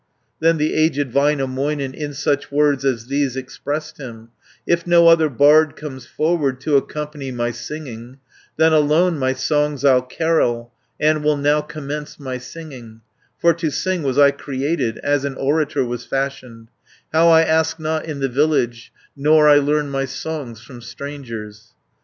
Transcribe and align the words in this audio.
Then 0.39 0.57
the 0.57 0.73
aged 0.73 1.11
Väinämöinen 1.11 1.93
In 1.93 2.15
such 2.15 2.51
words 2.51 2.83
as 2.83 3.05
these 3.05 3.35
expressed 3.35 3.99
him: 3.99 4.29
"If 4.65 4.87
no 4.87 5.07
other 5.07 5.29
bard 5.29 5.75
comes 5.75 6.07
forward 6.07 6.59
To 6.61 6.75
accompany 6.75 7.29
my 7.29 7.51
singing, 7.51 8.17
Then 8.57 8.73
alone 8.73 9.19
my 9.19 9.33
songs 9.33 9.85
I'll 9.85 10.01
carol, 10.01 10.73
And 10.99 11.23
will 11.23 11.37
now 11.37 11.61
commence 11.61 12.19
my 12.19 12.39
singing, 12.39 13.01
For 13.37 13.53
to 13.53 13.69
sing 13.69 14.01
was 14.01 14.17
I 14.17 14.31
created, 14.31 14.97
As 15.03 15.23
an 15.23 15.35
orator 15.35 15.85
was 15.85 16.03
fashioned; 16.03 16.69
360 17.11 17.17
How, 17.17 17.27
I 17.27 17.41
ask 17.43 17.79
not 17.79 18.05
in 18.05 18.21
the 18.21 18.27
village, 18.27 18.91
Nor 19.15 19.47
I 19.47 19.59
learn 19.59 19.91
my 19.91 20.05
songs 20.05 20.61
from 20.61 20.81
strangers." 20.81 21.73